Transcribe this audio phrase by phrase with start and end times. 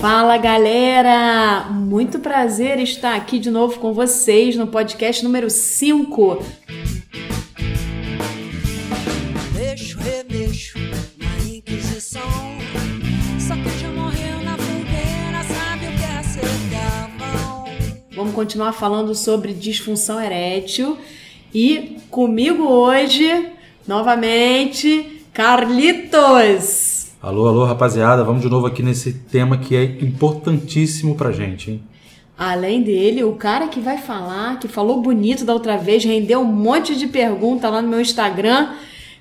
[0.00, 1.68] Fala galera!
[1.70, 6.42] Muito prazer estar aqui de novo com vocês no podcast número 5.
[9.54, 10.78] Mexo, remexo
[11.18, 12.22] na Inquisição.
[13.38, 16.40] Só que já morreu na fogueira, sabe o que é ser.
[18.16, 20.96] Vamos continuar falando sobre disfunção erétil
[21.52, 23.50] e comigo hoje,
[23.86, 26.89] novamente, Carlitos.
[27.22, 31.82] Alô, alô, rapaziada, vamos de novo aqui nesse tema que é importantíssimo pra gente, hein?
[32.38, 36.46] Além dele, o cara que vai falar, que falou bonito da outra vez, rendeu um
[36.46, 38.70] monte de pergunta lá no meu Instagram,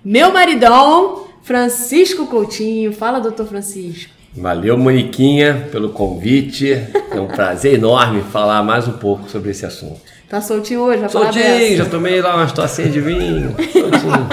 [0.04, 2.93] meu maridão, Francisco Coutinho.
[2.93, 4.13] Fala, doutor Francisco.
[4.34, 6.71] Valeu, Moniquinha, pelo convite.
[6.71, 9.99] É um prazer enorme falar mais um pouco sobre esse assunto.
[10.29, 10.99] Tá soltinho hoje?
[10.99, 11.76] Vai falar Soltinho, dessa?
[11.76, 13.54] já tomei lá umas tocinhas de vinho.
[13.73, 14.29] Soltinho.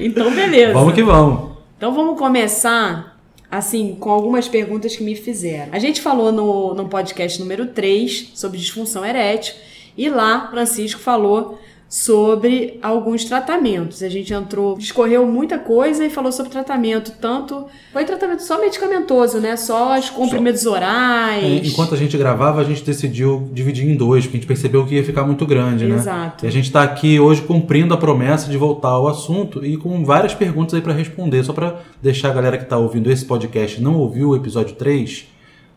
[0.00, 0.72] Então, beleza.
[0.72, 1.53] Vamos que vamos.
[1.84, 3.20] Então vamos começar
[3.50, 5.70] assim com algumas perguntas que me fizeram.
[5.70, 9.54] A gente falou no, no podcast número 3 sobre disfunção erétil
[9.94, 11.60] e lá Francisco falou
[11.94, 14.02] sobre alguns tratamentos.
[14.02, 19.38] A gente entrou, discorreu muita coisa e falou sobre tratamento, tanto foi tratamento só medicamentoso,
[19.38, 19.56] né?
[19.56, 21.64] Só os comprimidos orais.
[21.64, 24.96] Enquanto a gente gravava, a gente decidiu dividir em dois, porque a gente percebeu que
[24.96, 25.94] ia ficar muito grande, né?
[25.94, 26.44] Exato.
[26.44, 30.04] E a gente tá aqui hoje cumprindo a promessa de voltar ao assunto e com
[30.04, 31.44] várias perguntas aí pra responder.
[31.44, 34.74] Só pra deixar a galera que tá ouvindo esse podcast e não ouviu o episódio
[34.74, 35.26] 3,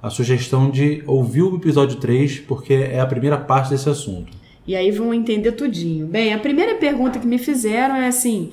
[0.01, 4.36] a sugestão de ouvir o episódio 3, porque é a primeira parte desse assunto.
[4.67, 6.05] E aí vão entender tudinho.
[6.05, 8.51] Bem, a primeira pergunta que me fizeram é assim: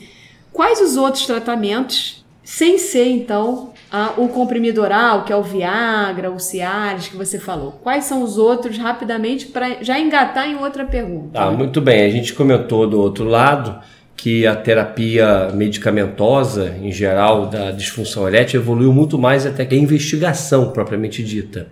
[0.53, 6.31] quais os outros tratamentos, sem ser então a- o comprimido oral, que é o Viagra,
[6.31, 7.73] o Cialis que você falou?
[7.83, 11.31] Quais são os outros, rapidamente, para já engatar em outra pergunta?
[11.33, 12.05] Tá, muito bem.
[12.05, 13.79] A gente comentou do outro lado
[14.25, 19.79] que a terapia medicamentosa, em geral, da disfunção erétil, evoluiu muito mais até que a
[19.79, 21.67] investigação propriamente dita.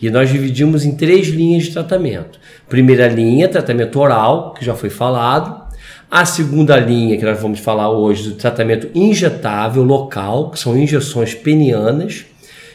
[0.00, 2.40] E nós dividimos em três linhas de tratamento.
[2.66, 5.68] Primeira linha, tratamento oral, que já foi falado.
[6.10, 11.34] A segunda linha, que nós vamos falar hoje, do tratamento injetável local, que são injeções
[11.34, 12.24] penianas.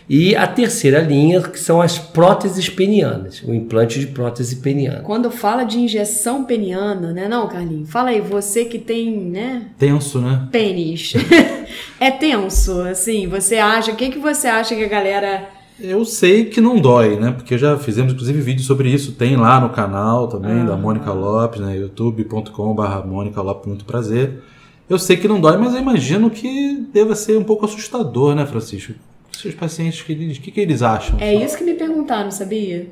[0.09, 5.01] E a terceira linha, que são as próteses penianas, o implante de prótese peniana.
[5.01, 7.27] Quando fala de injeção peniana, né?
[7.27, 7.89] Não, Carlinhos?
[7.89, 9.67] Fala aí, você que tem, né?
[9.77, 10.47] Tenso, né?
[10.51, 11.13] Pênis.
[11.99, 13.27] é tenso, assim.
[13.27, 13.91] Você acha.
[13.91, 15.49] O que, que você acha que a galera.
[15.79, 17.31] Eu sei que não dói, né?
[17.31, 21.59] Porque já fizemos inclusive vídeo sobre isso, tem lá no canal também da Mônica Lopes,
[21.59, 21.75] né?
[21.75, 24.43] youtube.com/barra Mônica Lopes, muito prazer.
[24.87, 28.45] Eu sei que não dói, mas eu imagino que deva ser um pouco assustador, né,
[28.45, 28.93] Francisco?
[29.37, 31.17] Seus pacientes, o que, eles- que, que eles acham?
[31.19, 32.87] É isso que me perguntaram, sabia?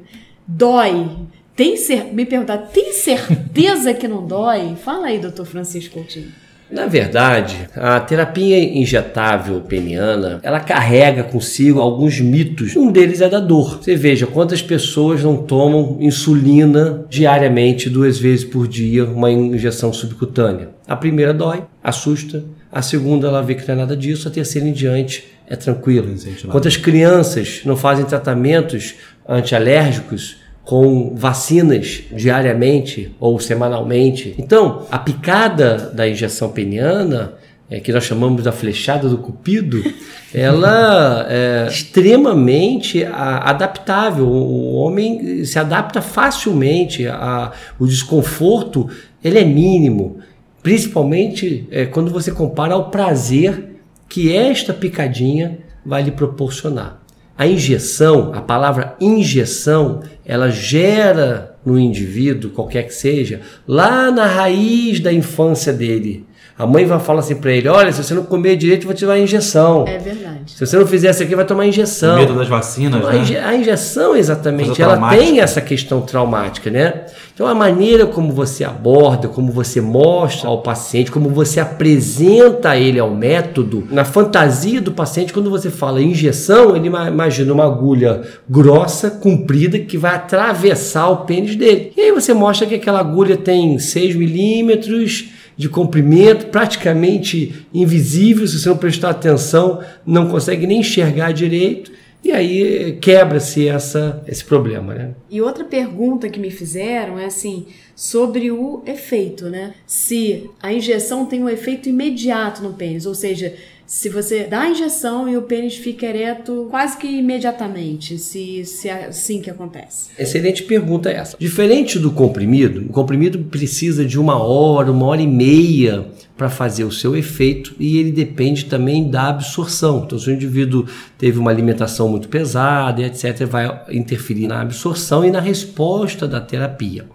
[0.47, 1.07] Dói.
[1.56, 2.13] Tem cer...
[2.13, 4.75] Me perguntaram, tem certeza que não dói?
[4.75, 6.28] Fala aí, doutor Francisco Coutinho.
[6.72, 12.78] Na verdade, a terapia injetável peniana, ela carrega consigo alguns mitos.
[12.78, 13.80] Um deles é da dor.
[13.84, 20.69] Você veja quantas pessoas não tomam insulina diariamente, duas vezes por dia, uma injeção subcutânea.
[20.88, 22.46] A primeira dói, assusta.
[22.72, 24.30] A segunda ela vê que não é nada disso.
[24.30, 26.16] A terceira em diante é tranquilo.
[26.50, 28.95] Quantas crianças não fazem tratamentos
[29.28, 34.34] antialérgicos com vacinas diariamente ou semanalmente.
[34.38, 37.34] Então, a picada da injeção peniana,
[37.69, 39.84] é, que nós chamamos da flechada do cupido,
[40.34, 44.25] ela é extremamente adaptável.
[44.25, 47.06] O homem se adapta facilmente.
[47.07, 48.89] A, o desconforto
[49.22, 50.19] ele é mínimo,
[50.63, 53.70] principalmente é, quando você compara ao prazer
[54.11, 57.01] que esta picadinha vai lhe proporcionar.
[57.38, 65.00] A injeção, a palavra injeção, ela gera no indivíduo, qualquer que seja, lá na raiz
[65.00, 66.25] da infância dele.
[66.61, 68.94] A mãe vai falar assim para ele: olha, se você não comer direito, eu vou
[68.95, 69.85] te dar uma injeção.
[69.88, 70.51] É verdade.
[70.51, 72.16] Se você não fizer isso aqui, vai tomar injeção.
[72.16, 73.19] O medo das vacinas, Então, a, né?
[73.19, 75.23] inje- a injeção, exatamente, ela traumática.
[75.23, 77.05] tem essa questão traumática, né?
[77.33, 83.00] Então, a maneira como você aborda, como você mostra ao paciente, como você apresenta ele
[83.00, 88.21] ao método, na fantasia do paciente, quando você fala injeção, ele ima- imagina uma agulha
[88.50, 91.91] grossa, comprida, que vai atravessar o pênis dele.
[91.97, 98.59] E aí você mostra que aquela agulha tem 6 milímetros de comprimento, praticamente invisível, se
[98.59, 101.92] você não prestar atenção, não consegue nem enxergar direito.
[102.24, 105.15] E aí quebra-se essa esse problema, né?
[105.30, 107.65] E outra pergunta que me fizeram é assim,
[107.95, 109.74] sobre o efeito, né?
[109.88, 113.56] Se a injeção tem um efeito imediato no pênis, ou seja,
[113.91, 118.88] se você dá a injeção e o pênis fica ereto quase que imediatamente, se, se
[118.88, 120.11] é assim que acontece.
[120.17, 121.35] Excelente pergunta essa.
[121.38, 126.07] Diferente do comprimido, o comprimido precisa de uma hora, uma hora e meia
[126.38, 130.03] para fazer o seu efeito e ele depende também da absorção.
[130.05, 130.85] Então, se o indivíduo
[131.17, 137.05] teve uma alimentação muito pesada, etc., vai interferir na absorção e na resposta da terapia.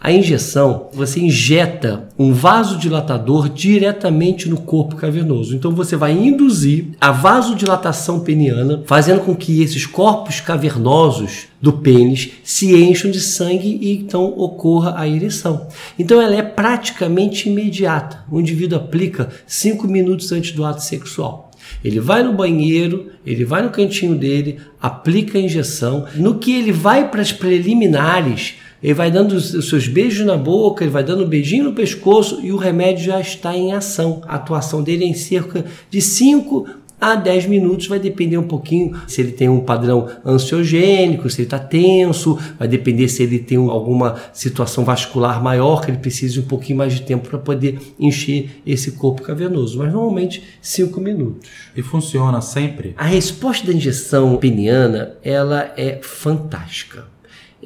[0.00, 5.54] A injeção, você injeta um vasodilatador diretamente no corpo cavernoso.
[5.54, 12.30] Então você vai induzir a vasodilatação peniana, fazendo com que esses corpos cavernosos do pênis
[12.42, 15.68] se encham de sangue e então ocorra a ereção.
[15.98, 18.24] Então ela é praticamente imediata.
[18.30, 21.50] O indivíduo aplica 5 minutos antes do ato sexual.
[21.84, 26.06] Ele vai no banheiro, ele vai no cantinho dele, aplica a injeção.
[26.14, 30.84] No que ele vai para as preliminares, ele vai dando os seus beijos na boca,
[30.84, 34.22] ele vai dando um beijinho no pescoço e o remédio já está em ação.
[34.26, 36.66] A atuação dele é em cerca de 5
[37.00, 41.46] a 10 minutos, vai depender um pouquinho se ele tem um padrão ansiogênico, se ele
[41.46, 46.44] está tenso, vai depender se ele tem alguma situação vascular maior, que ele precise um
[46.44, 51.48] pouquinho mais de tempo para poder encher esse corpo cavernoso, mas normalmente 5 minutos.
[51.74, 52.94] E funciona sempre?
[52.98, 57.04] A resposta da injeção peniana, ela é fantástica.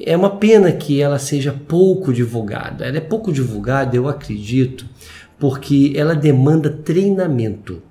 [0.00, 2.84] É uma pena que ela seja pouco divulgada.
[2.84, 4.86] Ela é pouco divulgada, eu acredito,
[5.38, 7.82] porque ela demanda treinamento.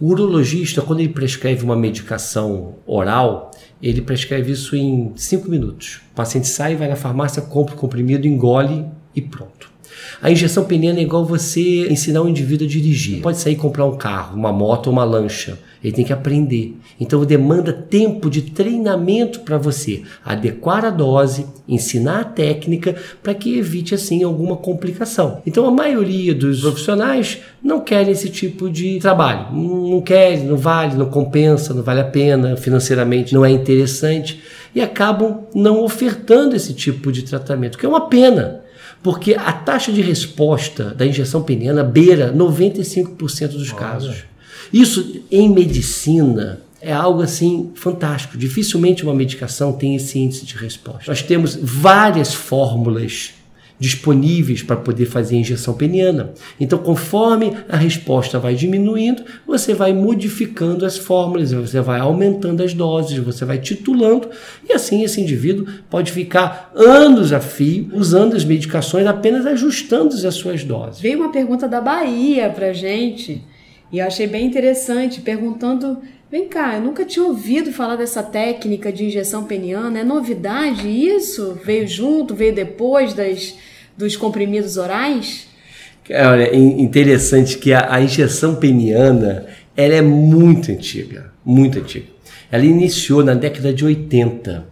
[0.00, 3.50] O urologista, quando ele prescreve uma medicação oral,
[3.82, 6.00] ele prescreve isso em 5 minutos.
[6.12, 9.70] O paciente sai, vai na farmácia, compra o comprimido, engole e pronto.
[10.20, 13.22] A injeção peniana é igual você ensinar um indivíduo a dirigir.
[13.22, 15.58] Pode sair comprar um carro, uma moto ou uma lancha.
[15.82, 16.76] Ele tem que aprender.
[17.00, 23.58] Então demanda tempo de treinamento para você adequar a dose, ensinar a técnica para que
[23.58, 25.42] evite assim alguma complicação.
[25.46, 29.52] Então a maioria dos profissionais não querem esse tipo de trabalho.
[29.52, 34.40] Não querem, não vale, não compensa, não vale a pena, financeiramente não é interessante
[34.74, 38.62] e acabam não ofertando esse tipo de tratamento, que é uma pena
[39.02, 44.24] porque a taxa de resposta da injeção peniana beira 95% dos casos.
[44.72, 48.36] Isso em medicina é algo assim fantástico.
[48.36, 51.04] Dificilmente uma medicação tem esse índice de resposta.
[51.06, 53.34] Nós temos várias fórmulas
[53.82, 56.32] disponíveis para poder fazer a injeção peniana.
[56.60, 62.72] Então, conforme a resposta vai diminuindo, você vai modificando as fórmulas, você vai aumentando as
[62.72, 64.30] doses, você vai titulando
[64.68, 70.34] e assim esse indivíduo pode ficar anos a fio usando as medicações, apenas ajustando as
[70.34, 71.00] suas doses.
[71.00, 73.42] Veio uma pergunta da Bahia para gente
[73.92, 75.98] e eu achei bem interessante, perguntando
[76.32, 79.98] Vem cá, eu nunca tinha ouvido falar dessa técnica de injeção peniana.
[79.98, 81.58] É novidade isso?
[81.62, 83.54] Veio junto, veio depois das,
[83.98, 85.46] dos comprimidos orais?
[86.08, 89.44] Olha, interessante que a, a injeção peniana
[89.76, 92.06] ela é muito antiga, muito antiga.
[92.50, 94.66] Ela iniciou na década de 80.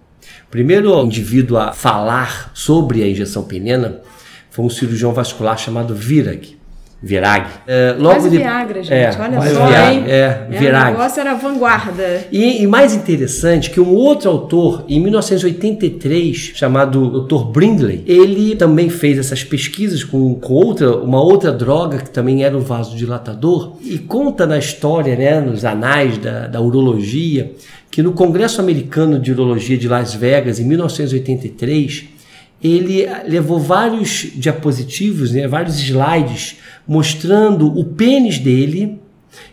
[0.46, 4.00] O primeiro indivíduo a falar sobre a injeção peniana
[4.48, 6.56] foi um cirurgião vascular chamado Virag.
[7.02, 7.46] Virag.
[7.66, 8.36] É, logo quase de...
[8.36, 8.92] Viagra, gente.
[8.92, 10.04] É, Olha só, Viagra, hein?
[10.06, 10.88] É, Virag.
[10.88, 12.26] É, o negócio era vanguarda.
[12.30, 17.44] E, e, mais interessante que um outro autor, em 1983, chamado Dr.
[17.46, 22.56] Brindley, ele também fez essas pesquisas com, com outra, uma outra droga que também era
[22.56, 27.52] o vasodilatador e conta na história, né, nos anais da, da urologia,
[27.90, 32.19] que no Congresso Americano de Urologia de Las Vegas, em 1983,
[32.62, 38.98] ele levou vários diapositivos, né, vários slides mostrando o pênis dele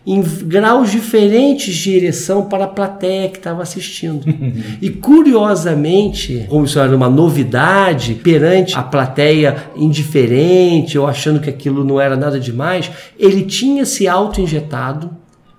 [0.05, 4.25] em graus diferentes de ereção para a plateia que estava assistindo.
[4.81, 11.83] e curiosamente, como isso era uma novidade perante a plateia indiferente ou achando que aquilo
[11.83, 12.89] não era nada demais,
[13.19, 15.11] ele tinha se auto-injetado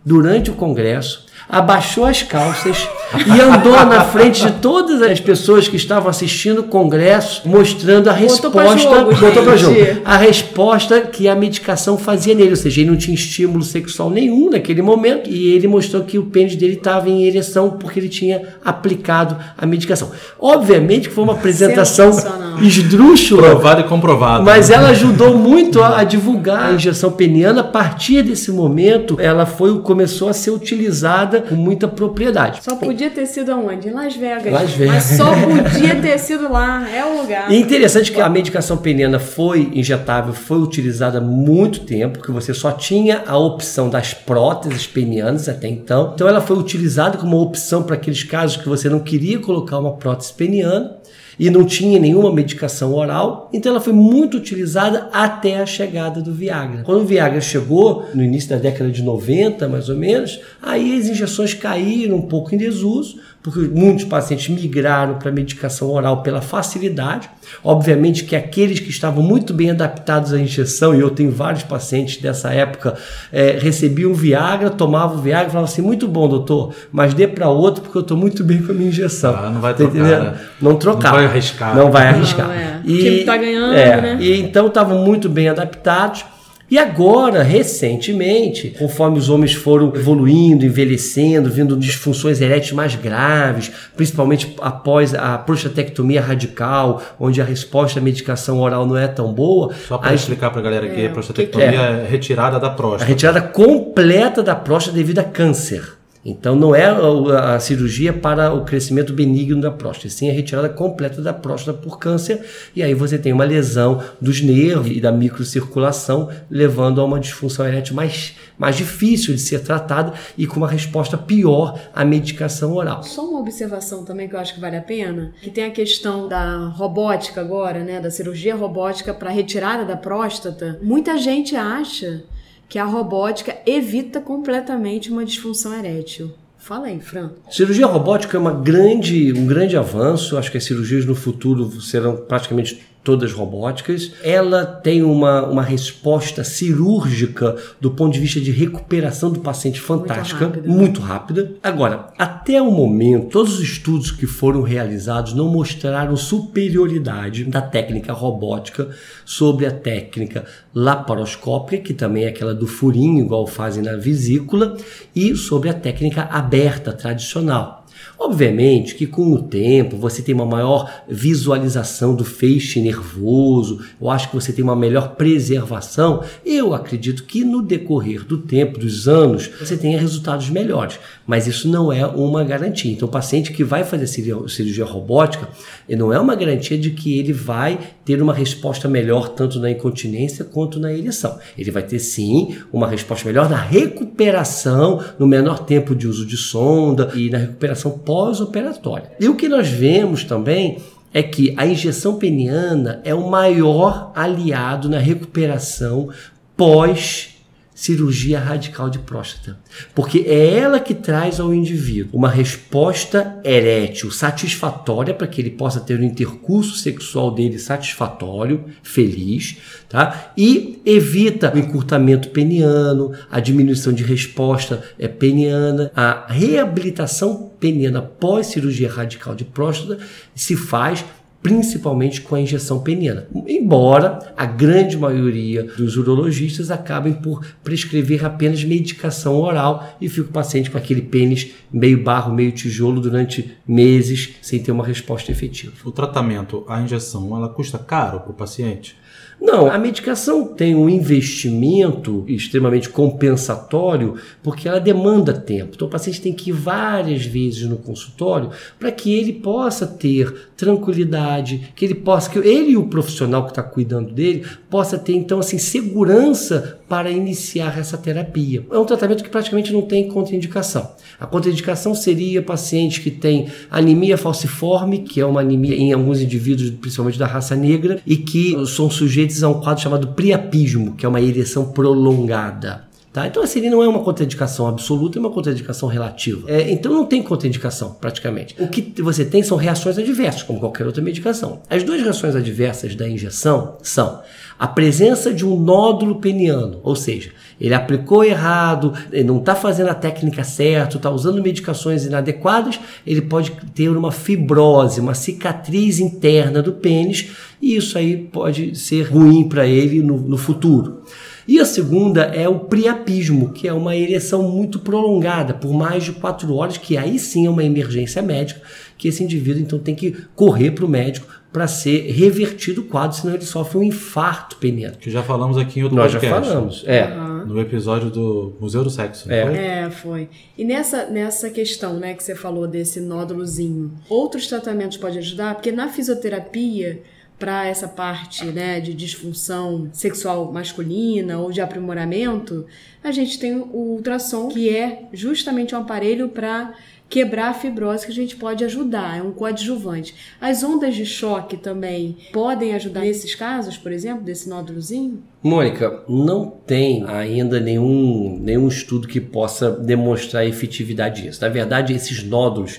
[0.05, 2.87] durante o congresso abaixou as calças
[3.27, 8.13] e andou na frente de todas as pessoas que estavam assistindo o congresso, mostrando a
[8.13, 9.05] resposta.
[9.05, 9.77] Botou para jogo.
[10.05, 12.51] A resposta que a medicação fazia nele.
[12.51, 15.31] Ou seja, ele não tinha estímulo sexual nenhum naquele momento.
[15.31, 19.65] E ele mostrou que o pênis dele estava em ereção porque ele tinha aplicado a
[19.65, 20.11] medicação.
[20.39, 22.13] Obviamente que foi uma apresentação
[22.61, 23.43] esdrúxula.
[23.43, 24.45] Provado e comprovado.
[24.45, 24.77] Mas né?
[24.77, 27.61] ela ajudou muito a, a divulgar a injeção peniana.
[27.61, 32.61] A partir desse momento, ela foi começou a ser utilizada com muita propriedade.
[32.63, 33.89] Só podia ter sido aonde?
[33.89, 34.53] Em Las Vegas.
[34.53, 34.95] Las Vegas.
[34.95, 36.89] Mas só podia ter sido lá.
[36.91, 37.51] É o lugar.
[37.51, 42.31] E é interessante que a medicação peniana foi injetável, foi utilizada há muito tempo, que
[42.31, 46.13] você só tinha a opção das próteses penianas até então.
[46.15, 49.79] Então ela foi utilizada como uma opção para aqueles casos que você não queria colocar
[49.79, 50.98] uma prótese peniana.
[51.39, 56.33] E não tinha nenhuma medicação oral, então ela foi muito utilizada até a chegada do
[56.33, 56.83] Viagra.
[56.83, 61.07] Quando o Viagra chegou, no início da década de 90, mais ou menos, aí as
[61.07, 66.41] injeções caíram um pouco em desuso, porque muitos pacientes migraram para a medicação oral pela
[66.43, 67.31] facilidade.
[67.63, 72.21] Obviamente que aqueles que estavam muito bem adaptados à injeção, e eu tenho vários pacientes
[72.21, 72.95] dessa época,
[73.33, 77.83] é, recebiam Viagra, tomavam Viagra e falavam assim: muito bom, doutor, mas dê para outro
[77.83, 79.35] porque eu estou muito bem com a minha injeção.
[79.35, 80.35] Ah, não vai Tá trocar, né?
[80.61, 81.09] Não trocar.
[81.13, 81.77] Não vai arriscar.
[81.77, 82.51] Não vai Não, arriscar.
[82.51, 82.81] é.
[82.85, 84.19] O time tá ganhando, é, né?
[84.21, 86.25] E então estavam muito bem adaptados.
[86.71, 94.55] E agora, recentemente, conforme os homens foram evoluindo, envelhecendo, vindo disfunções eréteis mais graves, principalmente
[94.61, 99.97] após a prostatectomia radical, onde a resposta à medicação oral não é tão boa, Só
[99.97, 103.05] para a- explicar para a galera aqui, É, a prostatectomia é retirada da a próstata.
[103.07, 105.98] retirada completa da próstata devido a câncer.
[106.29, 111.23] Então não é a, cirurgia para o crescimento benigno da próstata, sim a retirada completa
[111.23, 112.45] da próstata por câncer,
[112.77, 117.67] e aí você tem uma lesão dos nervos e da microcirculação, levando a uma disfunção
[117.67, 123.03] erétil mais, mais difícil de ser tratada e com uma resposta pior à medicação oral.
[123.03, 126.29] Só uma observação também que eu acho que vale a pena, que tem a questão
[126.29, 130.79] da robótica agora, né, da cirurgia robótica para retirada da próstata.
[130.83, 132.23] Muita gente acha
[132.69, 136.33] que a robótica evita completamente uma disfunção erétil.
[136.59, 137.31] Fala aí, Fran.
[137.51, 140.37] Cirurgia robótica é uma grande, um grande avanço.
[140.37, 144.13] Acho que as cirurgias no futuro serão praticamente todas robóticas.
[144.23, 150.45] Ela tem uma, uma resposta cirúrgica do ponto de vista de recuperação do paciente fantástica,
[150.45, 150.69] rápida.
[150.69, 151.53] muito rápida.
[151.63, 158.13] Agora, até o momento, todos os estudos que foram realizados não mostraram superioridade da técnica
[158.13, 158.91] robótica
[159.25, 164.77] sobre a técnica laparoscópica, que também é aquela do furinho, igual fazem na vesícula,
[165.17, 167.78] e sobre a técnica aberta tradicional.
[168.19, 174.29] Obviamente que com o tempo você tem uma maior visualização do feixe nervoso, eu acho
[174.29, 176.23] que você tem uma melhor preservação.
[176.45, 181.69] Eu acredito que no decorrer do tempo, dos anos, você tenha resultados melhores, mas isso
[181.69, 182.93] não é uma garantia.
[182.93, 185.49] Então, o paciente que vai fazer cirurgia- robótica,
[185.89, 190.45] não é uma garantia de que ele vai ter uma resposta melhor tanto na incontinência
[190.45, 191.39] quanto na ereção.
[191.57, 196.37] Ele vai ter sim uma resposta melhor na recuperação, no menor tempo de uso de
[196.37, 199.13] sonda e na recuperação pós-operatória.
[199.21, 200.79] E o que nós vemos também
[201.13, 206.11] é que a injeção peniana é o maior aliado na recuperação
[206.57, 207.38] pós
[207.79, 209.57] cirurgia radical de próstata,
[209.95, 215.79] porque é ela que traz ao indivíduo uma resposta erétil satisfatória para que ele possa
[215.79, 219.59] ter um intercurso sexual dele satisfatório, feliz,
[219.89, 220.33] tá?
[220.37, 228.49] E evita o encurtamento peniano, a diminuição de resposta é, peniana, a reabilitação peniana pós
[228.49, 229.99] cirurgia radical de próstata
[230.35, 231.05] se faz
[231.43, 233.29] principalmente com a injeção peniana.
[233.47, 240.33] Embora a grande maioria dos urologistas acabem por prescrever apenas medicação oral e fica o
[240.33, 245.73] paciente com aquele pênis meio barro, meio tijolo durante meses sem ter uma resposta efetiva.
[245.85, 248.97] O tratamento, a injeção, ela custa caro para o paciente?
[249.41, 255.73] Não, a medicação tem um investimento extremamente compensatório porque ela demanda tempo.
[255.75, 260.51] Então o paciente tem que ir várias vezes no consultório para que ele possa ter
[260.57, 265.15] tranquilidade, que ele possa, que ele e o profissional que está cuidando dele possa ter
[265.15, 268.67] então assim segurança para iniciar essa terapia.
[268.71, 270.91] É um tratamento que praticamente não tem contraindicação.
[271.21, 276.71] A contraindicação seria pacientes que têm anemia falciforme, que é uma anemia em alguns indivíduos,
[276.71, 281.09] principalmente da raça negra, e que são sujeitos a um quadro chamado priapismo, que é
[281.09, 282.88] uma ereção prolongada.
[283.19, 283.27] Tá?
[283.27, 286.49] Então, assim, ele não é uma contraindicação absoluta, é uma contraindicação relativa.
[286.49, 288.55] É, então, não tem contraindicação, praticamente.
[288.61, 291.61] O que você tem são reações adversas, como qualquer outra medicação.
[291.69, 294.23] As duas reações adversas da injeção são
[294.57, 298.93] a presença de um nódulo peniano, ou seja, ele aplicou errado,
[299.25, 305.01] não está fazendo a técnica certa, está usando medicações inadequadas, ele pode ter uma fibrose,
[305.01, 310.37] uma cicatriz interna do pênis, e isso aí pode ser ruim para ele no, no
[310.37, 311.03] futuro.
[311.49, 316.13] E a segunda é o priapismo, que é uma ereção muito prolongada, por mais de
[316.13, 318.61] quatro horas, que aí sim é uma emergência médica,
[318.99, 323.17] que esse indivíduo então tem que correr para o médico para ser revertido o quadro,
[323.17, 324.97] senão ele sofre um infarto peniano.
[324.97, 326.49] Que já falamos aqui em outro Nós já podcast.
[326.49, 326.85] falamos.
[326.87, 327.09] É.
[327.47, 329.33] No episódio do Museu do Sexo.
[329.33, 329.47] É.
[329.47, 329.57] foi?
[329.57, 330.29] É, foi.
[330.59, 335.55] E nessa, nessa questão, né, que você falou desse nódulozinho, outros tratamentos podem ajudar?
[335.55, 337.01] Porque na fisioterapia,
[337.39, 342.67] para essa parte né, de disfunção sexual masculina ou de aprimoramento,
[343.03, 346.75] a gente tem o ultrassom, que é justamente um aparelho para
[347.09, 350.15] quebrar a fibrose que a gente pode ajudar, é um coadjuvante.
[350.41, 355.23] As ondas de choque também podem ajudar nesses casos, por exemplo, desse nódulozinho?
[355.43, 361.41] Mônica, não tem ainda nenhum, nenhum estudo que possa demonstrar a efetividade disso.
[361.41, 362.79] Na verdade, esses nódulos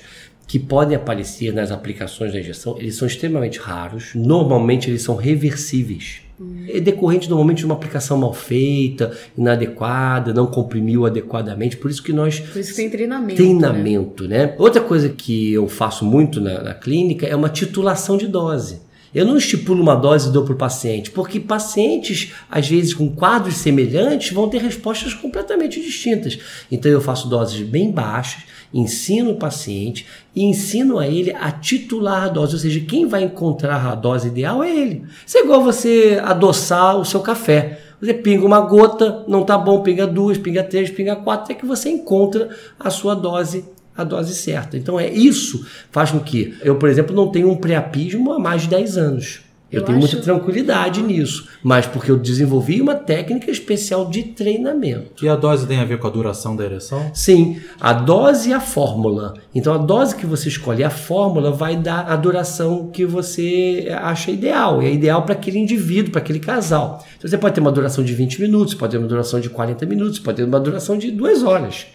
[0.50, 4.16] que podem aparecer nas aplicações da injeção, eles são extremamente raros.
[4.16, 6.22] Normalmente eles são reversíveis.
[6.68, 11.78] É decorrente normalmente de uma aplicação mal feita, inadequada, não comprimiu adequadamente.
[11.78, 13.36] Por isso que nós Por isso que tem treinamento.
[13.36, 14.56] treinamento, né?
[14.58, 18.82] Outra coisa que eu faço muito na, na clínica é uma titulação de dose.
[19.14, 23.10] Eu não estipulo uma dose e dou para o paciente, porque pacientes, às vezes com
[23.10, 26.38] quadros semelhantes, vão ter respostas completamente distintas.
[26.72, 32.24] Então eu faço doses bem baixas, ensino o paciente e ensino a ele a titular
[32.24, 35.04] a dose, ou seja, quem vai encontrar a dose ideal é ele.
[35.26, 37.82] Isso é igual você adoçar o seu café.
[38.02, 41.66] Você pinga uma gota, não tá bom, pinga duas, pinga três, pinga quatro, até que
[41.66, 42.50] você encontra
[42.80, 43.66] a sua dose
[43.98, 44.78] a dose certa.
[44.78, 48.62] Então é isso faz com que eu, por exemplo, não tenha um preapismo há mais
[48.62, 49.42] de 10 anos.
[49.72, 54.24] Eu, Eu tenho acho- muita tranquilidade nisso, mas porque eu desenvolvi uma técnica especial de
[54.24, 55.24] treinamento.
[55.24, 57.12] E a dose tem a ver com a duração da ereção?
[57.14, 59.36] Sim, a dose e a fórmula.
[59.54, 64.32] Então a dose que você escolhe, a fórmula vai dar a duração que você acha
[64.32, 64.82] ideal.
[64.82, 67.06] E é ideal para aquele indivíduo, para aquele casal.
[67.18, 69.86] Então você pode ter uma duração de 20 minutos, pode ter uma duração de 40
[69.86, 71.86] minutos, pode ter uma duração de 2 horas.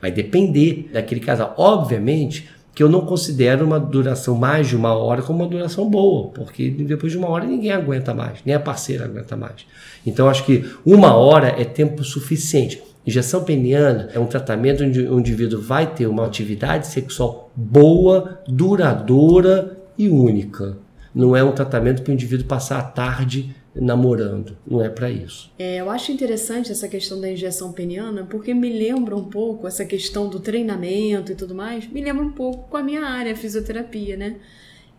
[0.00, 1.54] Vai depender daquele casal.
[1.56, 6.28] Obviamente que eu não considero uma duração mais de uma hora como uma duração boa,
[6.30, 9.64] porque depois de uma hora ninguém aguenta mais, nem a parceira aguenta mais.
[10.04, 12.82] Então acho que uma hora é tempo suficiente.
[13.06, 19.76] Injeção peniana é um tratamento onde o indivíduo vai ter uma atividade sexual boa, duradoura
[19.96, 20.76] e única.
[21.14, 24.56] Não é um tratamento para o indivíduo passar a tarde namorando.
[24.66, 25.50] Não é para isso.
[25.58, 29.84] É, eu acho interessante essa questão da injeção peniana, porque me lembra um pouco essa
[29.84, 33.36] questão do treinamento e tudo mais, me lembra um pouco com a minha área, a
[33.36, 34.36] fisioterapia, né?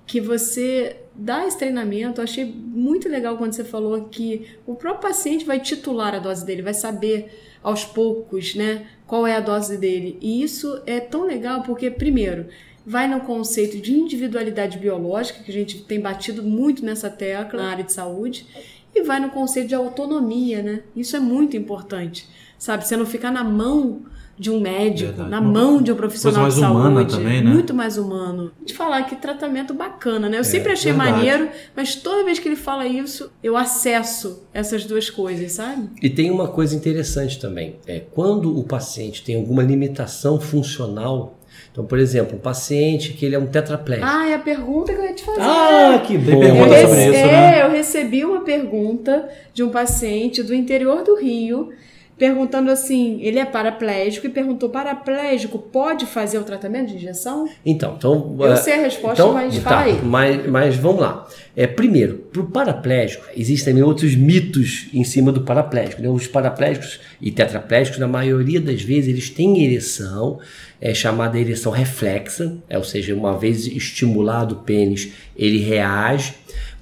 [0.05, 5.09] Que você dá esse treinamento, eu achei muito legal quando você falou que o próprio
[5.09, 7.31] paciente vai titular a dose dele, vai saber
[7.63, 10.19] aos poucos, né, qual é a dose dele.
[10.21, 12.45] E isso é tão legal porque, primeiro,
[12.85, 17.69] vai no conceito de individualidade biológica, que a gente tem batido muito nessa tecla na
[17.69, 18.45] área de saúde,
[18.93, 20.81] e vai no conceito de autonomia, né?
[20.95, 22.27] Isso é muito importante,
[22.57, 22.87] sabe?
[22.87, 24.03] Você não ficar na mão
[24.37, 25.29] de um médico, Verdade.
[25.29, 27.15] na mão de um profissional coisa de mais humana saúde.
[27.15, 27.51] também, né?
[27.51, 28.51] Muito mais humano.
[28.63, 30.37] De falar que tratamento bacana, né?
[30.37, 31.13] Eu sempre achei verdade.
[31.13, 35.89] maneiro, mas toda vez que ele fala isso, eu acesso essas duas coisas, sabe?
[36.01, 37.77] E tem uma coisa interessante também.
[37.87, 41.39] É quando o paciente tem alguma limitação funcional.
[41.71, 44.07] Então, por exemplo, um paciente que ele é um tetraplégico.
[44.09, 45.41] Ah, é a pergunta que eu ia te fazer.
[45.41, 46.39] Ah, que Tem bom!
[46.39, 47.63] pergunta sobre isso, é, né?
[47.63, 51.71] eu recebi uma pergunta de um paciente do interior do Rio,
[52.17, 57.47] perguntando assim, ele é paraplégico e perguntou, paraplégico pode fazer o tratamento de injeção?
[57.65, 59.99] Então, então Eu eh, sei a resposta, então, mas tá, aí.
[60.01, 61.27] Mas, mas vamos lá.
[61.55, 66.01] É, primeiro, para o paraplégico, existem também outros mitos em cima do paraplégico.
[66.01, 66.09] né?
[66.09, 70.39] Os paraplégicos e tetraplégicos, na maioria das vezes, eles têm ereção,
[70.79, 76.33] é chamada ereção reflexa, é, ou seja, uma vez estimulado o pênis, ele reage.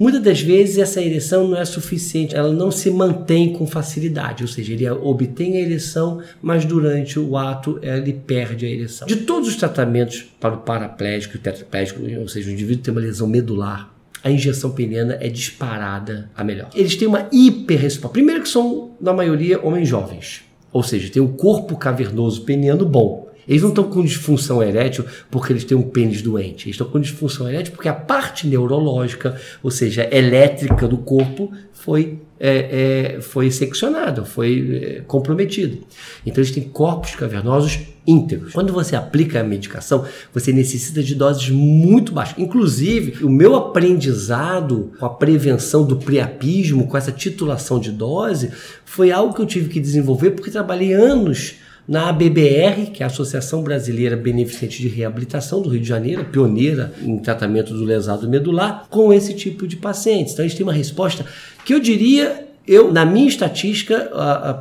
[0.04, 4.50] Muitas das vezes essa ereção não é suficiente, ela não se mantém com facilidade, ou
[4.50, 9.08] seja, ele obtém a ereção, mas durante o ato ele perde a ereção.
[9.08, 13.00] De todos os tratamentos para o paraplégico e tetraplégico, ou seja, o indivíduo tem uma
[13.00, 16.70] lesão medular, a injeção peniana é disparada a melhor.
[16.76, 18.10] Eles têm uma hiperresposta.
[18.10, 20.42] Primeiro que são, na maioria, homens jovens.
[20.74, 23.32] Ou seja, tem um corpo cavernoso peniano bom.
[23.48, 26.66] Eles não estão com disfunção erétil porque eles têm um pênis doente.
[26.66, 31.52] Eles estão com disfunção erétil porque a parte neurológica, ou seja, elétrica do corpo,
[31.84, 35.78] foi, é, é, foi seccionada, foi é, comprometida.
[36.26, 38.54] Então eles têm corpos cavernosos íntegros.
[38.54, 42.38] Quando você aplica a medicação, você necessita de doses muito baixas.
[42.38, 48.52] Inclusive, o meu aprendizado com a prevenção do priapismo, com essa titulação de dose,
[48.86, 51.56] foi algo que eu tive que desenvolver porque trabalhei anos
[51.88, 56.94] na ABBR, que é a Associação Brasileira Beneficente de Reabilitação do Rio de Janeiro, pioneira
[57.02, 60.34] em tratamento do lesado medular, com esse tipo de pacientes.
[60.34, 61.26] Então, a gente tem uma resposta
[61.66, 64.10] que eu diria, eu na minha estatística,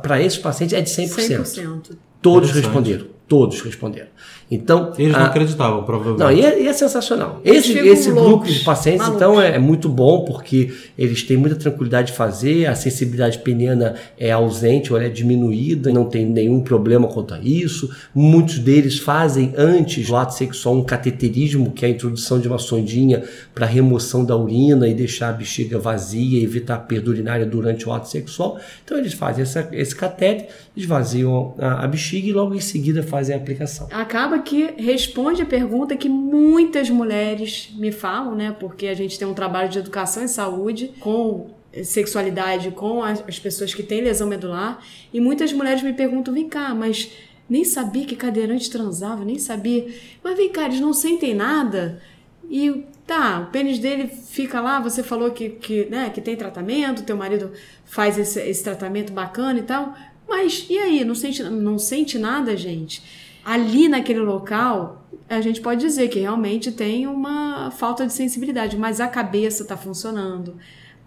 [0.01, 1.41] para esses pacientes é de 100%.
[1.41, 1.97] 100%.
[2.21, 3.05] Todos responderam.
[3.27, 4.07] Todos responderam.
[4.51, 6.19] Então, Eles não a- acreditavam, provavelmente.
[6.19, 7.41] não, e é, e é sensacional.
[7.43, 9.21] Esse, esse grupo de pacientes, malucos.
[9.21, 13.95] então, é, é muito bom porque eles têm muita tranquilidade de fazer, a sensibilidade peniana
[14.17, 17.89] é ausente ou é diminuída, não tem nenhum problema quanto a isso.
[18.13, 22.59] Muitos deles fazem antes do ato sexual um cateterismo, que é a introdução de uma
[22.59, 23.23] sondinha
[23.55, 27.87] para remoção da urina e deixar a bexiga vazia e evitar a perda urinária durante
[27.87, 28.59] o ato sexual.
[28.85, 33.33] Então, eles fazem essa, esse catéter, esvaziam a, a bexiga e logo em seguida fazem
[33.35, 33.87] a aplicação.
[33.91, 38.55] Acaba que responde a pergunta que muitas mulheres me falam, né?
[38.59, 41.49] Porque a gente tem um trabalho de educação e saúde com
[41.83, 46.47] sexualidade com as, as pessoas que têm lesão medular e muitas mulheres me perguntam: vem
[46.47, 47.11] cá, mas
[47.49, 49.87] nem sabia que cadeirante transava, nem sabia.
[50.23, 52.01] Mas vem cá, eles não sentem nada
[52.49, 54.79] e tá, o pênis dele fica lá.
[54.79, 57.51] Você falou que, que, né, que tem tratamento, teu marido
[57.85, 59.93] faz esse, esse tratamento bacana e tal.
[60.27, 61.03] Mas e aí?
[61.03, 63.03] Não sente, não sente nada, gente?
[63.45, 69.01] Ali naquele local, a gente pode dizer que realmente tem uma falta de sensibilidade, mas
[69.01, 70.55] a cabeça está funcionando,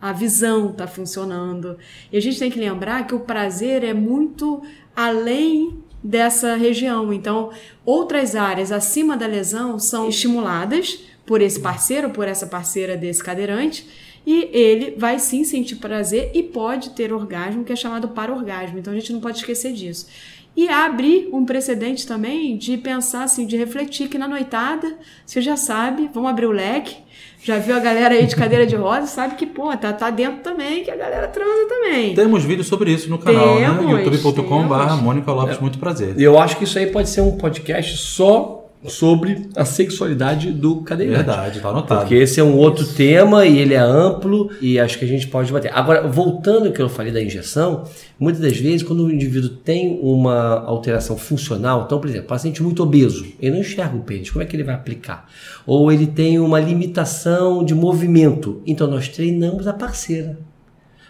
[0.01, 1.79] a visão está funcionando.
[2.13, 4.63] E a gente tem que lembrar que o prazer é muito
[4.95, 7.13] além dessa região.
[7.13, 7.51] Então,
[7.85, 13.87] outras áreas acima da lesão são estimuladas por esse parceiro, por essa parceira desse cadeirante,
[14.25, 18.79] e ele vai sim sentir prazer e pode ter orgasmo, que é chamado para-orgasmo.
[18.79, 20.07] Então, a gente não pode esquecer disso.
[20.57, 25.57] E abre um precedente também de pensar assim, de refletir que na noitada, você já
[25.57, 26.97] sabe, vamos abrir o leque,
[27.43, 30.43] já viu a galera aí de cadeira de rosa, sabe que, pô, tá, tá dentro
[30.43, 32.15] também, que a galera transa também.
[32.15, 33.67] Temos vídeos sobre isso no canal, né?
[33.67, 35.03] Temos, youtube.com.br temos.
[35.03, 36.19] Mônica Lopes, muito prazer.
[36.19, 40.83] E eu acho que isso aí pode ser um podcast só sobre a sexualidade do
[40.83, 41.25] cadeirante.
[41.25, 42.01] Verdade, tá anotado.
[42.01, 45.27] Porque esse é um outro tema e ele é amplo e acho que a gente
[45.29, 45.73] pode bater.
[45.75, 47.85] Agora, voltando ao que eu falei da injeção,
[48.19, 52.83] muitas das vezes quando o indivíduo tem uma alteração funcional, então, por exemplo, paciente muito
[52.83, 55.29] obeso, ele não enxerga o pênis, como é que ele vai aplicar?
[55.67, 60.39] Ou ele tem uma limitação de movimento, então nós treinamos a parceira.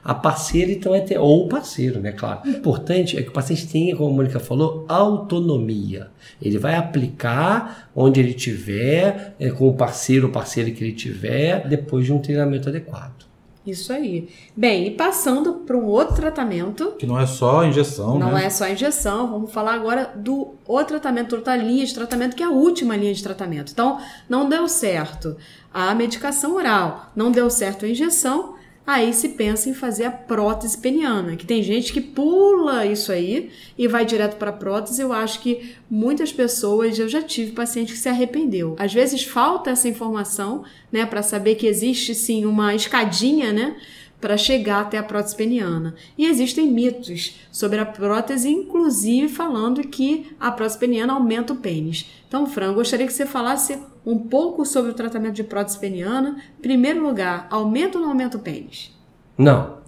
[0.09, 2.12] A parceira, então, é ter, ou o parceiro, né?
[2.12, 2.42] Claro.
[2.45, 6.09] O importante é que o paciente tenha, como a Mônica falou, autonomia.
[6.40, 11.66] Ele vai aplicar onde ele tiver, é, com o parceiro ou parceira que ele tiver,
[11.69, 13.27] depois de um treinamento adequado.
[13.66, 14.29] Isso aí.
[14.57, 18.45] Bem, e passando para um outro tratamento, Que não é só injeção, não né?
[18.45, 22.47] é só injeção, vamos falar agora do outro tratamento, outra linha de tratamento, que é
[22.47, 23.73] a última linha de tratamento.
[23.73, 25.37] Então, não deu certo
[25.75, 28.55] a medicação oral, não deu certo a injeção,
[28.87, 33.51] aí se pensa em fazer a prótese peniana, que tem gente que pula isso aí
[33.77, 35.03] e vai direto para a prótese.
[35.03, 38.77] Eu acho que muitas pessoas, eu já tive paciente que se arrependeu.
[38.79, 43.77] Às vezes falta essa informação, né, para saber que existe sim uma escadinha, né,
[44.20, 45.94] para chegar até a prótese peniana.
[46.16, 52.07] E existem mitos sobre a prótese, inclusive falando que a prótese peniana aumenta o pênis.
[52.27, 56.37] Então, Fran, gostaria que você falasse um pouco sobre o tratamento de prótese peniana.
[56.62, 58.97] Primeiro lugar, aumenta ou não aumenta o pênis?
[59.37, 59.79] Não,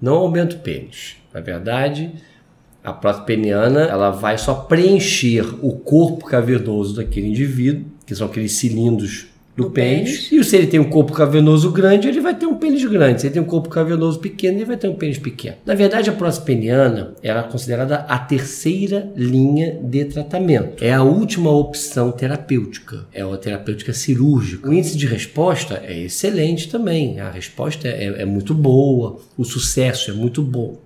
[0.00, 1.16] não aumenta o pênis.
[1.32, 2.12] Na verdade,
[2.84, 8.52] a prótese peniana ela vai só preencher o corpo cavernoso daquele indivíduo, que são aqueles
[8.52, 10.30] cilindros do Do pênis.
[10.30, 13.20] E se ele tem um corpo cavernoso grande, ele vai ter um pênis grande.
[13.20, 15.56] Se ele tem um corpo cavernoso pequeno, ele vai ter um pênis pequeno.
[15.66, 20.82] Na verdade, a prótese peniana ela é considerada a terceira linha de tratamento.
[20.82, 23.06] É a última opção terapêutica.
[23.12, 24.68] É a terapêutica cirúrgica.
[24.68, 27.18] O índice de resposta é excelente também.
[27.18, 29.18] A resposta é, é muito boa.
[29.36, 30.78] O sucesso é muito bom.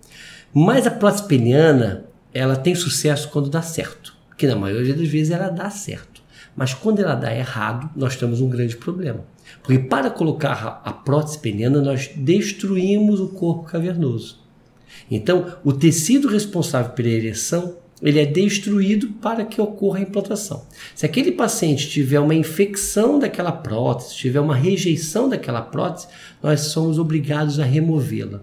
[0.55, 4.15] Mas a prótese peniana, ela tem sucesso quando dá certo.
[4.37, 6.12] Que na maioria das vezes ela dá certo.
[6.57, 9.25] Mas quando ela dá errado, nós temos um grande problema.
[9.63, 14.41] Porque para colocar a prótese peniana, nós destruímos o corpo cavernoso.
[15.11, 20.67] Então, o tecido responsável pela ereção, ele é destruído para que ocorra a implantação.
[20.95, 26.09] Se aquele paciente tiver uma infecção daquela prótese, tiver uma rejeição daquela prótese,
[26.43, 28.43] nós somos obrigados a removê-la.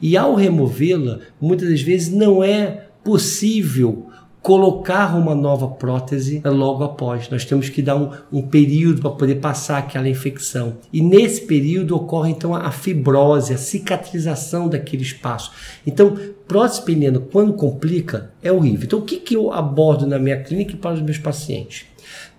[0.00, 4.07] E ao removê-la, muitas das vezes não é possível
[4.48, 7.28] colocar uma nova prótese logo após.
[7.28, 10.78] Nós temos que dar um, um período para poder passar aquela infecção.
[10.90, 15.52] E nesse período ocorre então a fibrose, a cicatrização daquele espaço.
[15.86, 18.84] Então, prótese peniana, quando complica, é horrível.
[18.84, 21.84] Então, o que, que eu abordo na minha clínica e para os meus pacientes?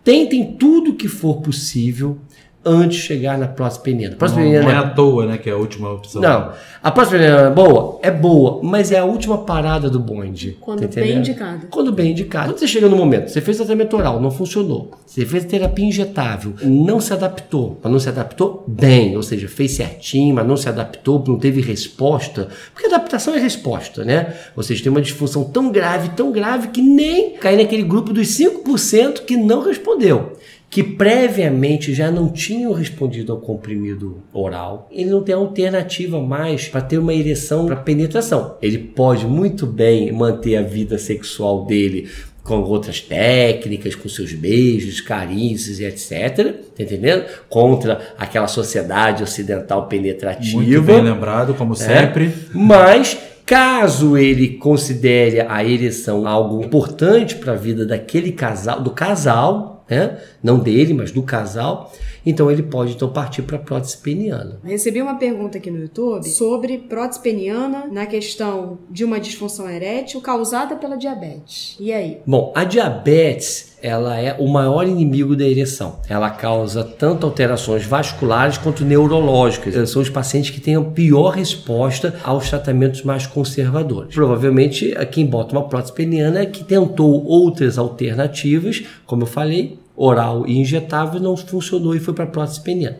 [0.03, 2.17] Tentem tudo que for possível
[2.63, 4.15] antes de chegar na prótese peniana.
[4.15, 5.37] A prótese Não, peniana não é é à toa, né?
[5.37, 6.21] Que é a última opção.
[6.21, 7.99] não, a próxima peniana é boa?
[8.01, 10.57] É boa, mas é a última parada do bonde.
[10.59, 11.67] Quando tá bem indicada.
[11.69, 12.49] Quando bem indicado.
[12.49, 14.91] Quando você chega no momento, você fez tratamento oral, não funcionou.
[15.05, 17.79] Você fez terapia injetável, não se adaptou.
[17.81, 21.61] Mas não se adaptou bem, ou seja, fez certinho, mas não se adaptou, não teve
[21.61, 22.49] resposta.
[22.73, 24.33] Porque adaptação é resposta, né?
[24.55, 28.27] Ou seja, tem uma disfunção tão grave, tão grave, que nem cai naquele grupo dos
[28.27, 30.33] 5% que não respondeu
[30.69, 36.81] que previamente já não tinham respondido ao comprimido oral, ele não tem alternativa mais para
[36.81, 38.55] ter uma ereção para penetração.
[38.61, 42.07] Ele pode muito bem manter a vida sexual dele
[42.43, 46.53] com outras técnicas, com seus beijos, carícios e etc.
[46.75, 47.25] Tá entendendo?
[47.47, 50.57] Contra aquela sociedade ocidental penetrativa.
[50.57, 51.77] Muito bem lembrado, como É.
[51.77, 52.31] sempre.
[52.53, 59.85] Mas caso ele considere a ereção algo importante para a vida daquele casal, do casal,
[59.89, 60.17] né?
[60.43, 61.91] Não dele, mas do casal,
[62.25, 64.59] então ele pode então partir para a prótese peniana.
[64.63, 70.21] Recebi uma pergunta aqui no YouTube sobre prótese peniana na questão de uma disfunção erétil
[70.21, 71.75] causada pela diabetes.
[71.79, 72.19] E aí?
[72.25, 75.99] Bom, a diabetes ela é o maior inimigo da ereção.
[76.09, 79.89] Ela causa tanto alterações vasculares quanto neurológicas.
[79.89, 84.13] São os pacientes que têm a pior resposta aos tratamentos mais conservadores.
[84.13, 89.78] Provavelmente, a quem bota uma prótese peniana é que tentou outras alternativas, como eu falei,
[89.99, 92.99] oral e injetável, não funcionou e foi para a prótese peniana.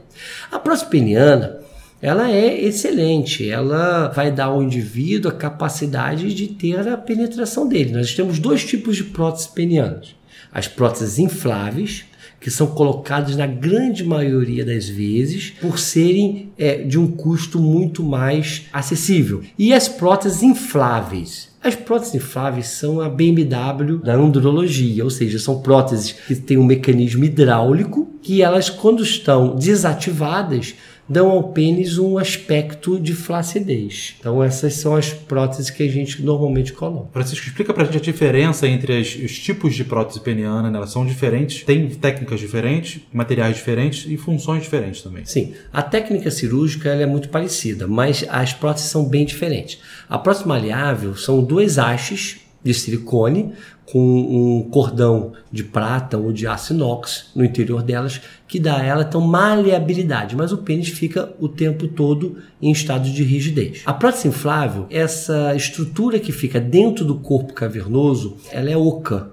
[0.51, 1.59] A prótese peniana
[2.01, 7.93] ela é excelente, ela vai dar ao indivíduo a capacidade de ter a penetração dele.
[7.93, 10.15] Nós temos dois tipos de próteses penianas:
[10.51, 12.05] as próteses infláveis,
[12.39, 18.01] que são colocadas na grande maioria das vezes por serem é, de um custo muito
[18.03, 21.48] mais acessível, e as próteses infláveis.
[21.61, 26.63] As próteses infláveis são a BMW da andrologia, ou seja, são próteses que têm um
[26.63, 30.75] mecanismo hidráulico que elas, quando estão desativadas,
[31.07, 34.13] dão ao pênis um aspecto de flacidez.
[34.19, 37.09] Então essas são as próteses que a gente normalmente coloca.
[37.11, 40.77] Francisco, explica pra gente a diferença entre as- os tipos de prótese peniana, né?
[40.77, 45.25] Elas são diferentes, tem técnicas diferentes, materiais diferentes e funções diferentes também.
[45.25, 49.79] Sim, a técnica cirúrgica é muito parecida, mas as próteses são bem diferentes.
[50.09, 53.53] A prótese maleável são duas hastes de silicone
[53.85, 58.83] com um cordão de prata ou de aço inox no interior delas que dá a
[58.83, 63.83] ela então maleabilidade, mas o pênis fica o tempo todo em estado de rigidez.
[63.85, 69.31] A prótese inflável, essa estrutura que fica dentro do corpo cavernoso, ela é oca.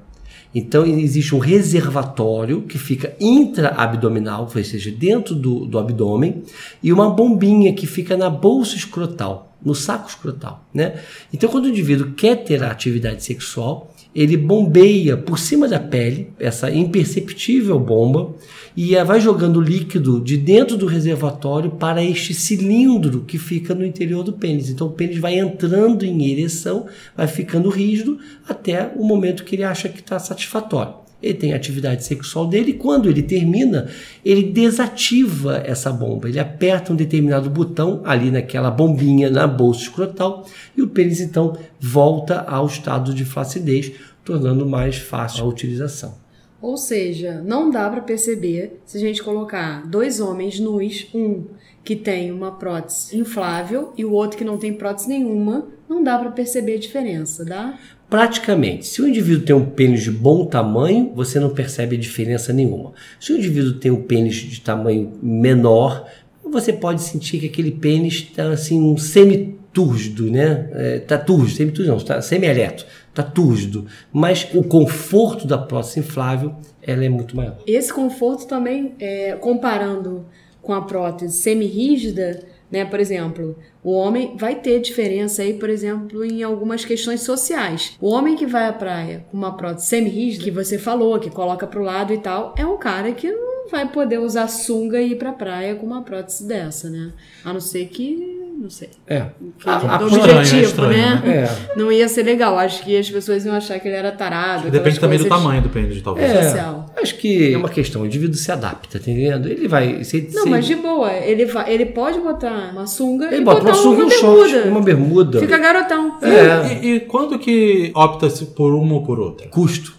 [0.58, 6.44] Então existe um reservatório que fica intra-abdominal, ou seja, dentro do, do abdômen,
[6.82, 10.64] e uma bombinha que fica na bolsa escrotal, no saco escrotal.
[10.72, 10.98] Né?
[11.30, 16.30] Então, quando o indivíduo quer ter a atividade sexual, ele bombeia por cima da pele,
[16.40, 18.34] essa imperceptível bomba,
[18.74, 24.22] e vai jogando líquido de dentro do reservatório para este cilindro que fica no interior
[24.22, 24.70] do pênis.
[24.70, 29.64] Então o pênis vai entrando em ereção, vai ficando rígido até o momento que ele
[29.64, 31.05] acha que está satisfatório.
[31.22, 33.88] Ele tem a atividade sexual dele e quando ele termina,
[34.24, 36.28] ele desativa essa bomba.
[36.28, 41.56] Ele aperta um determinado botão ali naquela bombinha na bolsa escrotal e o pênis então
[41.80, 43.92] volta ao estado de flacidez,
[44.24, 46.26] tornando mais fácil a utilização.
[46.60, 51.44] Ou seja, não dá pra perceber se a gente colocar dois homens nus, um
[51.84, 56.18] que tem uma prótese inflável e o outro que não tem prótese nenhuma, não dá
[56.18, 57.78] pra perceber a diferença, dá?
[58.08, 62.92] Praticamente, se o indivíduo tem um pênis de bom tamanho, você não percebe diferença nenhuma.
[63.20, 66.08] Se o indivíduo tem um pênis de tamanho menor,
[66.44, 70.70] você pode sentir que aquele pênis está assim um semitúrgido, né?
[70.72, 73.86] É, tá túrgido, semitúrgido não, está semi-ereto, está túrgido.
[74.12, 77.58] Mas o conforto da prótese inflável, ela é muito maior.
[77.66, 80.26] Esse conforto também, é, comparando
[80.62, 82.40] com a prótese semi-rígida,
[82.70, 82.84] né?
[82.84, 87.96] Por exemplo, o homem vai ter diferença aí, por exemplo, em algumas questões sociais.
[88.00, 91.66] O homem que vai à praia com uma prótese semi-rígida, que você falou, que coloca
[91.66, 95.16] pro lado e tal, é um cara que não vai poder usar sunga e ir
[95.16, 97.12] pra praia com uma prótese dessa, né?
[97.44, 99.20] A não ser que, não sei, É.
[99.58, 101.22] que Ah, do estranho, é objetivo, estranho, né?
[101.26, 101.78] É.
[101.78, 102.58] Não ia ser legal.
[102.58, 104.70] Acho que as pessoas iam achar que ele era tarado.
[104.70, 106.30] Depende também do tamanho do pênis, talvez.
[106.30, 106.42] É.
[106.44, 106.86] social.
[107.00, 109.48] Acho que é uma questão, o indivíduo se adapta, tá entendendo?
[109.48, 110.02] Ele vai.
[110.04, 113.40] Se, Não, se- mas de boa, ele, vai, ele pode botar uma sunga ele e
[113.44, 114.70] bota botar uma sunga e um short, bermuda.
[114.70, 115.40] uma bermuda.
[115.40, 116.18] Fica garotão.
[116.22, 116.74] É.
[116.82, 119.46] E, e quando que opta-se por uma ou por outra?
[119.48, 119.94] Custo,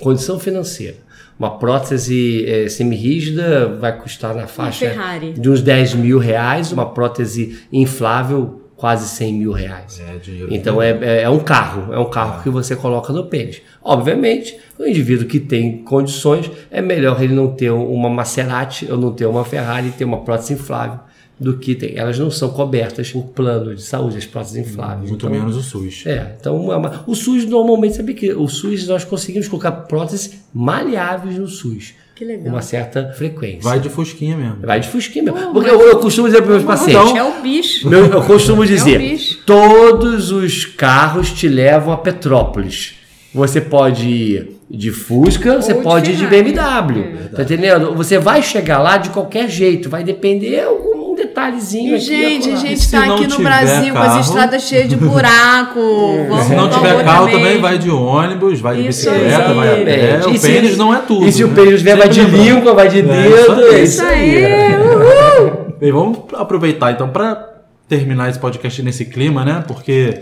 [0.00, 0.96] condição financeira.
[1.38, 4.94] Uma prótese eh, semi-rígida vai custar na faixa
[5.36, 10.00] de uns 10 mil reais, uma prótese inflável quase 100 mil reais.
[10.00, 10.54] É.
[10.54, 13.62] Então é, é, é um carro, é um carro que você coloca no pênis.
[13.82, 19.12] Obviamente, o indivíduo que tem condições, é melhor ele não ter uma Maserati ou não
[19.12, 21.00] ter uma Ferrari, ter uma prótese inflável
[21.38, 21.96] do que tem.
[21.96, 25.10] Elas não são cobertas por plano de saúde, as próteses infláveis.
[25.10, 26.02] Muito Então, menos o SUS.
[26.06, 30.32] É, então uma- uma- o SUS normalmente, sabe que o SUS nós conseguimos colocar próteses
[30.54, 31.94] maleáveis no SUS.
[32.14, 32.44] Que legal.
[32.44, 33.62] Com uma certa frequência.
[33.62, 34.58] Vai de fusquinha mesmo.
[34.64, 35.48] Vai de fusquinha mesmo.
[35.50, 37.16] Oh, Porque eu, eu costumo dizer para meus pacientes.
[37.16, 37.88] É o bicho.
[37.88, 39.42] Meu- eu costumo dizer, bicho.
[39.44, 42.94] todos os carros te levam a Petrópolis.
[43.34, 46.52] Você pode ir de Fusca, você de pode ir de Ferrari.
[46.52, 47.28] BMW.
[47.34, 47.92] Tá entendendo?
[47.96, 52.04] Você vai chegar lá de qualquer jeito, vai depender algum detalhezinho E, aqui.
[52.04, 54.20] gente, a gente tá aqui no Brasil com as carro?
[54.20, 55.80] estradas cheias de buraco.
[56.28, 59.54] Vamos Se não tiver carro também vai de ônibus, vai de Isso bicicleta, aí.
[59.54, 60.20] vai a pé.
[60.26, 61.26] O E se- pênis não é tudo.
[61.26, 61.54] E se o né?
[61.54, 63.62] pênis vier, vai de língua, vai de É, dedo.
[63.62, 64.44] É Isso isso aí.
[64.44, 64.74] aí.
[64.76, 65.74] Uhul.
[65.80, 67.48] Bem, vamos aproveitar então para
[67.88, 69.62] terminar esse podcast nesse clima, né?
[69.66, 70.18] Porque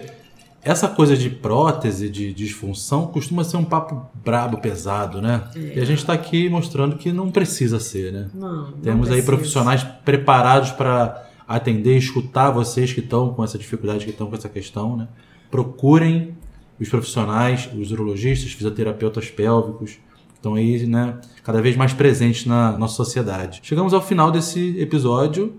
[0.64, 5.42] essa coisa de prótese, de disfunção, costuma ser um papo brabo, pesado, né?
[5.56, 8.30] E a gente está aqui mostrando que não precisa ser, né?
[8.32, 14.04] Não, não Temos aí profissionais preparados para atender, escutar vocês que estão com essa dificuldade,
[14.04, 15.08] que estão com essa questão, né?
[15.50, 16.36] Procurem
[16.80, 22.76] os profissionais, os urologistas, fisioterapeutas pélvicos, que estão aí, né, cada vez mais presentes na
[22.78, 23.60] nossa sociedade.
[23.62, 25.54] Chegamos ao final desse episódio.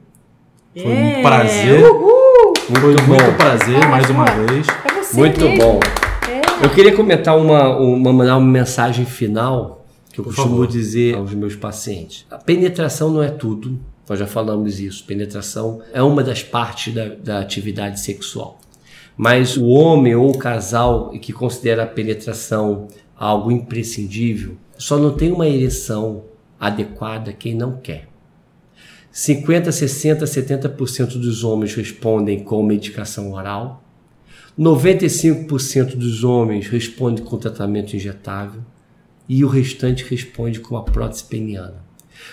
[0.76, 1.86] Foi um É, prazer.
[1.86, 2.53] Uhul.
[2.68, 3.34] Foi Muito muito bom.
[3.38, 4.48] prazer, Ah, mais uma boa.
[4.48, 4.68] vez.
[4.68, 5.58] É você Muito mesmo.
[5.58, 5.80] bom.
[6.30, 6.66] É.
[6.66, 10.68] Eu queria comentar uma, uma, mandar uma mensagem final que eu Por costumo favor.
[10.68, 12.26] dizer aos meus pacientes.
[12.32, 15.04] A penetração não é tudo, nós já falamos isso.
[15.06, 18.60] Penetração é uma das partes da, da atividade sexual.
[19.18, 25.32] Mas o homem ou o casal que considera a penetração algo imprescindível só não tem
[25.32, 26.24] uma ereção
[26.60, 28.08] adequada quem não quer.
[29.16, 33.84] 50, 60, 70% dos homens respondem com medicação oral.
[34.58, 38.62] 95% dos homens respondem com tratamento injetável
[39.30, 41.84] e o restante responde com a prótese peniana.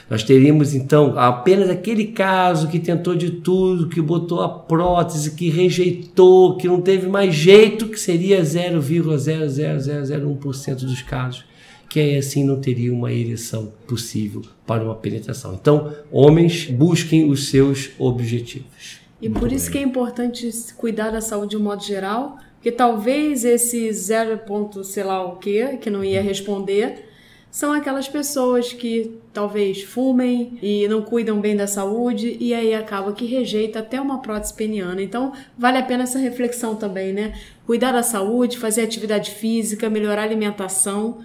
[0.09, 5.51] Nós teríamos então apenas aquele caso que tentou de tudo, que botou a prótese, que
[5.51, 11.45] rejeitou, que não teve mais jeito, que seria 0,00001% dos casos,
[11.91, 15.53] que aí assim não teria uma ereção possível para uma penetração.
[15.53, 19.01] Então, homens, busquem os seus objetivos.
[19.21, 23.45] E por isso que é importante cuidar da saúde de um modo geral, porque talvez
[23.45, 27.11] esse 0 ponto sei lá o que, que não ia responder,
[27.51, 33.13] são aquelas pessoas que talvez fumem e não cuidam bem da saúde e aí acaba
[33.13, 35.03] que rejeita até uma prótese peniana.
[35.03, 37.35] Então, vale a pena essa reflexão também, né?
[37.67, 41.19] Cuidar da saúde, fazer atividade física, melhorar a alimentação.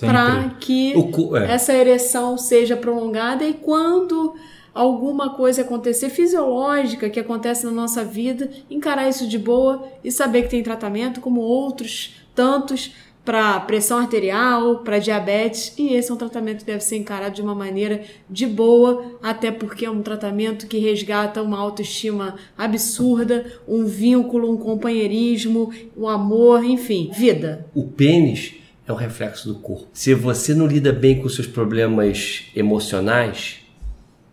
[0.00, 1.52] Para que cu- é.
[1.52, 4.34] essa ereção seja prolongada e quando
[4.74, 10.42] alguma coisa acontecer fisiológica que acontece na nossa vida, encarar isso de boa e saber
[10.42, 12.92] que tem tratamento, como outros tantos
[13.24, 17.42] para pressão arterial, para diabetes, e esse é um tratamento que deve ser encarado de
[17.42, 23.84] uma maneira de boa, até porque é um tratamento que resgata uma autoestima absurda, um
[23.84, 27.66] vínculo, um companheirismo, um amor, enfim, vida.
[27.74, 28.54] O pênis
[28.88, 29.86] é um reflexo do corpo.
[29.92, 33.58] Se você não lida bem com seus problemas emocionais,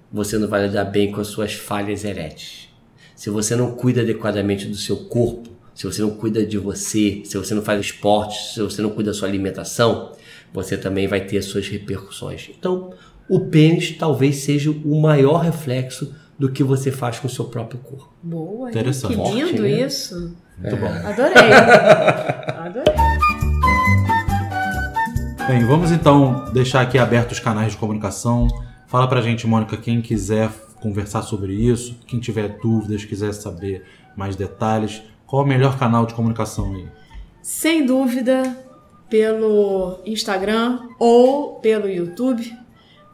[0.10, 2.70] você não vai lidar bem com as suas falhas eréteis.
[3.13, 7.38] Se você não cuida adequadamente do seu corpo, se você não cuida de você, se
[7.38, 10.13] você não faz esporte, se você não cuida da sua alimentação,
[10.54, 12.50] você também vai ter as suas repercussões.
[12.58, 12.94] Então,
[13.28, 17.80] o pênis talvez seja o maior reflexo do que você faz com o seu próprio
[17.80, 18.13] corpo.
[18.24, 18.70] Boa?
[18.70, 19.15] Interessante.
[19.15, 19.86] que lindo Forte, né?
[19.86, 20.36] isso.
[20.58, 20.88] Muito bom.
[20.88, 21.34] Adorei.
[21.34, 22.35] Adorei.
[25.47, 28.47] Bem, vamos então deixar aqui abertos os canais de comunicação.
[28.88, 30.49] Fala pra gente, Mônica, quem quiser
[30.81, 33.86] conversar sobre isso, quem tiver dúvidas, quiser saber
[34.17, 36.88] mais detalhes, qual o melhor canal de comunicação aí?
[37.43, 38.58] Sem dúvida,
[39.08, 42.51] pelo Instagram ou pelo YouTube.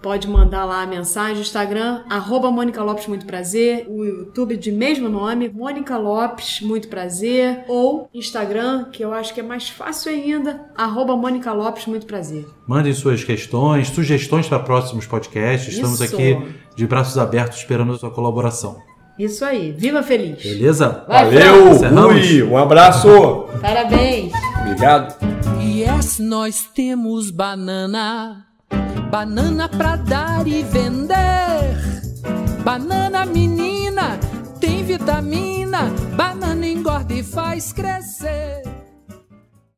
[0.02, 1.42] Pode mandar lá a mensagem.
[1.42, 3.86] Instagram, arroba Mônica Lopes, muito prazer.
[3.88, 7.64] O YouTube de mesmo nome, Mônica Lopes, muito prazer.
[7.68, 12.48] Ou Instagram, que eu acho que é mais fácil ainda, arroba Mônica Lopes, muito prazer.
[12.68, 15.74] Mandem suas questões, sugestões para próximos podcasts.
[15.74, 16.16] Estamos Isso.
[16.16, 16.38] aqui
[16.76, 18.78] de braços abertos esperando a sua colaboração.
[19.20, 19.72] Isso aí.
[19.72, 20.42] Viva feliz.
[20.42, 21.06] Beleza?
[21.08, 21.74] Vai, Valeu!
[21.74, 22.32] Encerramos?
[22.32, 23.08] Ui, um abraço!
[23.62, 24.34] Parabéns.
[24.62, 25.16] Obrigado!
[25.62, 28.48] Yes, nós temos banana,
[29.12, 31.76] banana pra dar e vender.
[32.63, 34.17] Banana menina,
[34.60, 38.81] tem vitamina, banana engorda e faz crescer.